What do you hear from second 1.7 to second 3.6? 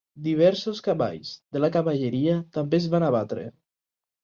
Cavalleria també es van abatre.